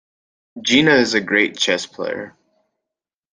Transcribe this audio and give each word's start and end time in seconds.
Gina 0.63 0.93
is 0.95 1.13
a 1.13 1.21
great 1.21 1.55
chess 1.59 1.85
player. 1.85 2.35